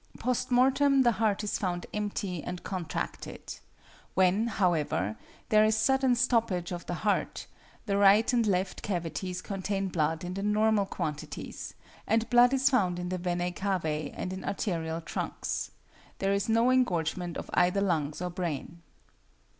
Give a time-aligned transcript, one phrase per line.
[0.17, 3.59] Post mortem the heart is found empty and contracted.
[4.15, 5.15] When, however,
[5.49, 7.45] there is sudden stoppage of the heart,
[7.85, 11.75] the right and left cavities contain blood in the normal quantities,
[12.07, 15.69] and blood is found in the venæ cavæ and in the arterial trunks.
[16.17, 18.81] There is no engorgement of either lungs or brain.